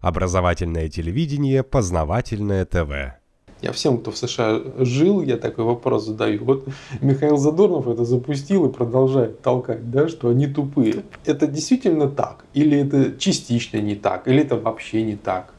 [0.00, 3.18] Образовательное телевидение, познавательное ТВ.
[3.60, 6.44] Я всем, кто в США жил, я такой вопрос задаю.
[6.44, 6.68] Вот
[7.00, 11.02] Михаил Задорнов это запустил и продолжает толкать, да, что они тупые.
[11.24, 12.44] Это действительно так?
[12.54, 14.28] Или это частично не так?
[14.28, 15.52] Или это вообще не так?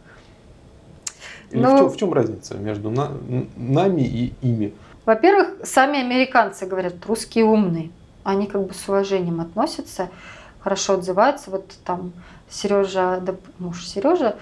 [1.52, 1.76] Или Но...
[1.76, 3.12] в, чем, в чем разница между на,
[3.58, 4.74] нами и ими?
[5.06, 7.90] Во-первых, сами американцы говорят, русские умные.
[8.24, 10.10] Они как бы с уважением относятся,
[10.62, 11.52] хорошо отзываются.
[11.52, 12.14] Вот там
[12.50, 13.24] Сережа,
[13.58, 14.36] муж Сережа,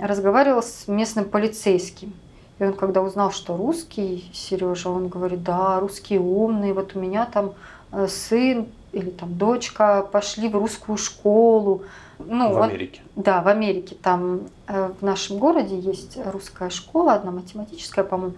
[0.00, 2.12] разговаривал с местным полицейским.
[2.58, 7.26] И он когда узнал, что русский Сережа, он говорит, да, русские умные, вот у меня
[7.26, 7.54] там
[7.92, 11.82] э, сын или там дочка пошли в русскую школу.
[12.18, 13.00] Ну, в Америке.
[13.16, 13.96] Он, да, в Америке.
[14.00, 18.34] Там э, в нашем городе есть русская школа, одна математическая, по-моему.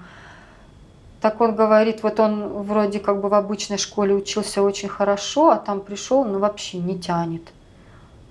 [1.27, 5.57] Так он говорит, вот он вроде как бы в обычной школе учился очень хорошо, а
[5.57, 7.43] там пришел, ну вообще не тянет.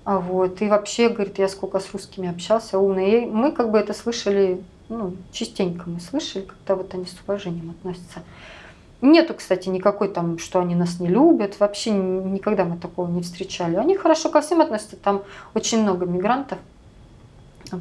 [0.04, 3.24] А вот, и вообще, говорит, я сколько с русскими общался, умный.
[3.24, 7.68] И мы как бы это слышали, ну, частенько мы слышали, когда вот они с уважением
[7.78, 8.22] относятся.
[9.02, 11.60] Нету, кстати, никакой там, что они нас не любят.
[11.60, 13.76] Вообще никогда мы такого не встречали.
[13.76, 14.96] Они хорошо ко всем относятся.
[14.96, 16.60] Там очень много мигрантов.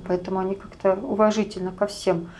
[0.10, 2.32] Поэтому они как-то уважительно ко всем.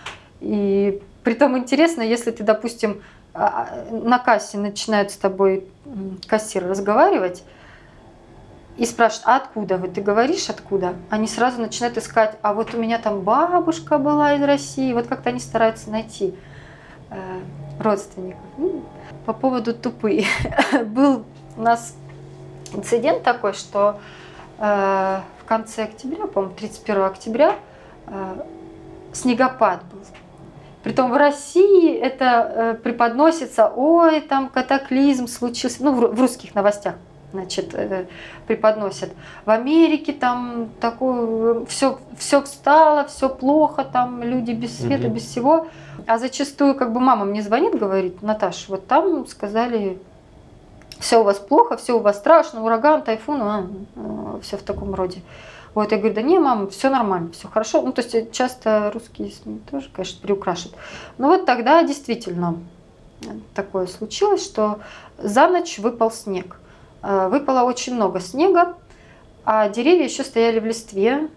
[0.42, 3.02] И притом интересно, если ты, допустим,
[3.34, 5.68] а, а, на кассе начинают с тобой
[6.28, 7.44] кассир разговаривать,
[8.78, 9.88] и спрашивают, а откуда вы?
[9.88, 10.96] Ты говоришь, откуда?
[11.10, 14.92] Они сразу начинают искать, а вот у меня там бабушка была из России.
[14.92, 16.36] Вот как-то они стараются найти
[17.10, 17.40] э,
[17.80, 18.44] родственников.
[18.58, 18.84] Ну,
[19.26, 20.26] по поводу тупые.
[20.86, 21.24] Был
[21.56, 21.96] у нас
[22.74, 24.00] инцидент такой, что
[24.60, 27.56] э, в конце октября, по-моему, 31 октября,
[28.08, 28.44] э,
[29.14, 30.00] снегопад был.
[30.86, 36.94] Притом в России это э, преподносится, ой, там катаклизм случился, ну, в, русских новостях
[37.34, 38.06] значит, э,
[38.46, 39.10] преподносят.
[39.46, 45.16] В Америке там такое, все, все встало, все плохо, там люди без света, угу.
[45.16, 45.66] без всего.
[46.06, 49.98] А зачастую, как бы мама мне звонит, говорит, Наташа, вот там сказали,
[51.00, 53.68] все у вас плохо, все у вас страшно, ураган, тайфун, а,
[54.44, 55.24] все в таком роде.
[55.76, 57.82] Вот, я говорю, да не, мам, все нормально, все хорошо.
[57.82, 60.78] Ну, то есть часто русские СМИ тоже, конечно, приукрашивают.
[61.18, 62.58] Но вот тогда действительно
[63.54, 64.80] такое случилось, что
[65.18, 66.58] за ночь выпал снег.
[67.04, 68.78] Э, выпало очень много снега,
[69.44, 71.30] а деревья еще стояли в листве.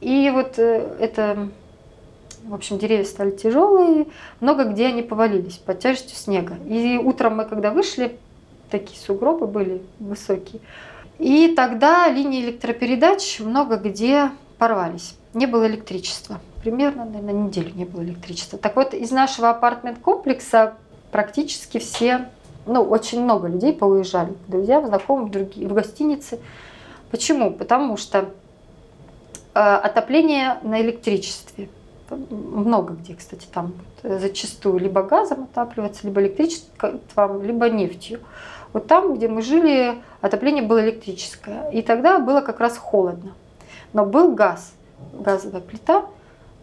[0.00, 1.48] И вот э, это,
[2.44, 4.08] в общем, деревья стали тяжелые,
[4.40, 6.56] много где они повалились под тяжестью снега.
[6.66, 8.18] И утром мы, когда вышли,
[8.70, 10.60] такие сугробы были высокие,
[11.20, 15.16] и тогда линии электропередач много где порвались.
[15.34, 16.40] Не было электричества.
[16.62, 18.58] Примерно, наверное, неделю не было электричества.
[18.58, 20.74] Так вот, из нашего апартмент-комплекса
[21.12, 22.30] практически все
[22.64, 26.40] ну, очень много людей поуезжали, друзьям, знакомым, другие, в гостиницы.
[27.10, 27.50] Почему?
[27.50, 28.30] Потому что
[29.54, 31.68] э, отопление на электричестве.
[32.10, 33.72] Много где, кстати, там
[34.02, 38.20] зачастую либо газом отапливается, либо электричеством, либо нефтью.
[38.72, 41.70] Вот там, где мы жили, отопление было электрическое.
[41.70, 43.32] И тогда было как раз холодно.
[43.92, 44.72] Но был газ,
[45.12, 46.06] газовая плита.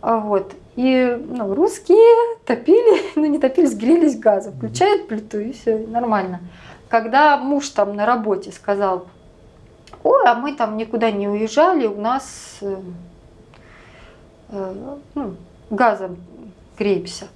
[0.01, 0.53] А вот.
[0.75, 4.53] И ну, русские топили, ну не топились, грелись газом.
[4.53, 6.41] Включают плиту и все, нормально.
[6.87, 9.07] Когда муж там на работе сказал,
[10.03, 12.77] ой, а мы там никуда не уезжали, у нас э,
[14.49, 15.35] ну,
[15.69, 16.17] газом
[16.77, 17.27] греемся.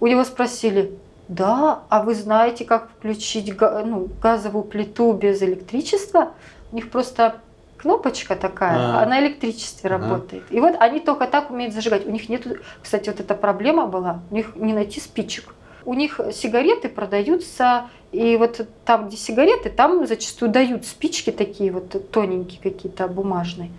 [0.00, 0.96] У него спросили,
[1.28, 6.32] да, а вы знаете, как включить ну, газовую плиту без электричества?
[6.72, 7.36] У них просто
[7.76, 10.08] кнопочка такая, а, а на электричестве ага.
[10.08, 10.44] работает.
[10.50, 12.06] И вот они только так умеют зажигать.
[12.06, 12.46] У них нет,
[12.82, 15.54] кстати, вот эта проблема была, у них не найти спичек.
[15.84, 22.10] У них сигареты продаются, и вот там, где сигареты, там зачастую дают спички такие вот
[22.10, 23.70] тоненькие какие-то, бумажные.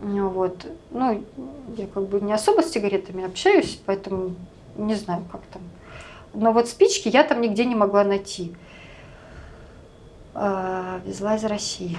[0.00, 0.66] Вот.
[0.90, 1.24] Ну,
[1.76, 4.34] я как бы не особо с сигаретами общаюсь, поэтому
[4.76, 5.62] не знаю, как там.
[6.34, 8.54] Но вот спички я там нигде не могла найти.
[10.34, 11.98] А, везла из России.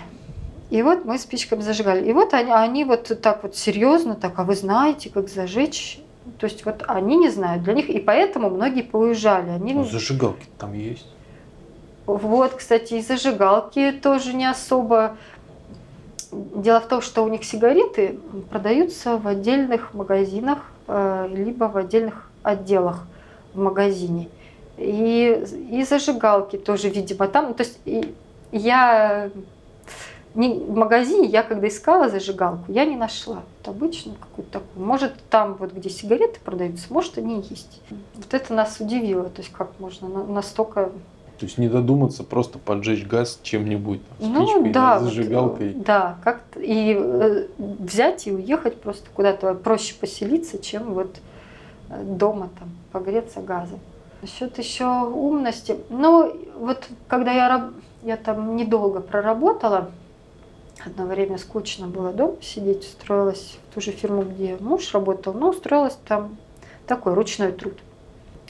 [0.70, 2.08] И вот мы спичками зажигали.
[2.08, 6.00] И вот они, они вот так вот серьезно, так, а вы знаете, как зажечь?
[6.38, 9.50] То есть вот они не знают для них, и поэтому многие поуезжали.
[9.50, 9.74] Они...
[9.74, 11.08] Ну, зажигалки там есть.
[12.06, 15.18] Вот, кстати, и зажигалки тоже не особо.
[16.32, 22.30] Дело в том, что у них сигареты продаются в отдельных магазинах, э, либо в отдельных
[22.44, 23.06] отделах
[23.54, 24.30] в магазине.
[24.78, 27.54] И, и зажигалки тоже, видимо, там.
[27.54, 27.80] То есть
[28.52, 29.30] я
[30.36, 33.42] не, в магазине я когда искала зажигалку, я не нашла.
[33.58, 34.86] Вот обычно какую-то такую.
[34.86, 37.82] Может, там вот где сигареты продаются, может, они есть.
[38.16, 39.26] Вот это нас удивило.
[39.26, 40.92] То есть как можно настолько
[41.40, 45.74] То есть не додуматься просто поджечь газ чем-нибудь, там, Ну да, или вот, зажигалкой.
[45.74, 51.16] да, как и э, взять и уехать просто куда-то проще поселиться, чем вот
[51.90, 53.80] э, дома там погреться газом.
[54.22, 55.78] Насчет еще умности.
[55.90, 57.72] Ну, вот когда я,
[58.04, 59.92] я там недолго проработала,
[60.86, 65.52] одно время скучно было дома сидеть, устроилась в ту же фирму, где муж работал, но
[65.52, 66.36] устроилась там
[66.86, 67.76] такой ручной труд.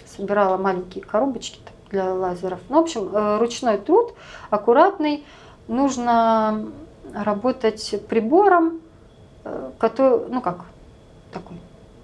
[0.08, 1.60] Собирала маленькие коробочки
[1.90, 2.60] для лазеров.
[2.70, 4.14] Ну, в общем, э, ручной труд,
[4.50, 5.26] аккуратный.
[5.68, 6.68] Нужно
[7.14, 8.82] работать прибором,
[9.44, 10.66] э, который, ну как,
[11.32, 11.58] такой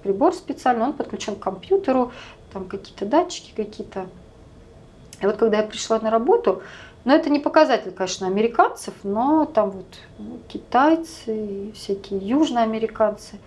[0.04, 2.12] прибор специальный, он подключен к компьютеру,
[2.54, 4.08] там какие-то датчики какие-то.
[5.22, 6.62] И вот когда я пришла на работу,
[7.06, 9.86] ну это не показатель, конечно, американцев, но там вот
[10.48, 13.40] китайцы и всякие южноамериканцы.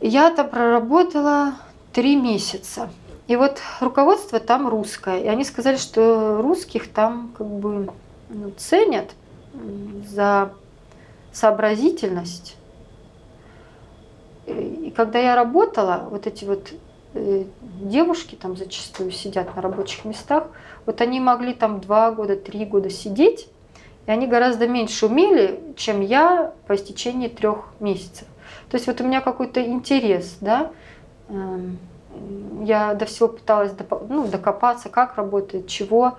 [0.00, 1.54] Я там проработала
[1.92, 2.90] три месяца.
[3.28, 5.20] И вот руководство там русское.
[5.20, 7.88] И они сказали, что русских там как бы
[8.28, 9.12] ну, ценят
[10.08, 10.52] за
[11.32, 12.56] сообразительность.
[14.46, 16.72] И и когда я работала, вот эти вот
[17.12, 17.44] э,
[17.82, 20.44] девушки там зачастую сидят на рабочих местах,
[20.86, 23.48] вот они могли там два года, три года сидеть,
[24.06, 28.26] и они гораздо меньше умели, чем я по истечении трех месяцев.
[28.70, 30.70] То есть вот у меня какой-то интерес, да,
[31.28, 31.78] эм,
[32.64, 33.72] я до всего пыталась
[34.08, 36.18] ну, докопаться, как работает, чего.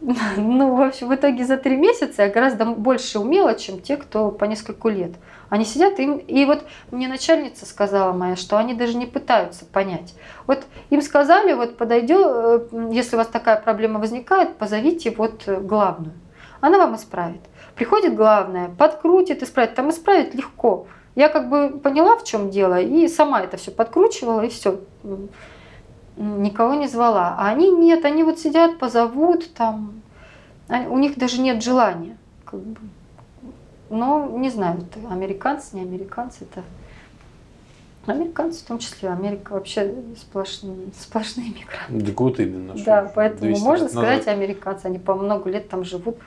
[0.36, 4.30] Ну, в общем, в итоге за три месяца я гораздо больше умела, чем те, кто
[4.30, 5.12] по нескольку лет.
[5.48, 10.14] Они сидят, им, и вот мне начальница сказала моя, что они даже не пытаются понять.
[10.46, 16.12] Вот им сказали, вот подойдет, если у вас такая проблема возникает, позовите вот э, главную.
[16.60, 17.40] Она вам исправит.
[17.74, 19.74] Приходит главная, подкрутит, исправит.
[19.74, 20.86] Там исправить легко.
[21.18, 24.78] Я как бы поняла, в чем дело, и сама это все подкручивала, и все.
[26.16, 27.34] Никого не звала.
[27.36, 30.00] А они нет, они вот сидят, позовут там.
[30.68, 32.16] А У них даже нет желания.
[32.44, 32.80] Как бы.
[33.90, 36.62] Но не знаю, это американцы, не американцы, это
[38.06, 39.08] американцы в том числе.
[39.08, 42.06] Америка вообще сплошные, сплошные мигранты.
[42.06, 42.74] Так вот именно.
[42.76, 44.34] Да, поэтому 200 можно сказать назад.
[44.34, 44.86] американцы.
[44.86, 46.18] Они по много лет там живут,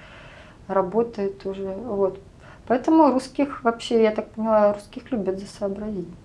[0.68, 1.70] работают уже.
[1.70, 2.20] Вот.
[2.68, 6.18] Поэтому русских вообще, я так поняла, русских любят за сообразительность.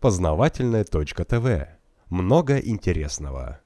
[0.00, 1.68] Познавательная точка ТВ.
[2.10, 3.60] Много интересного.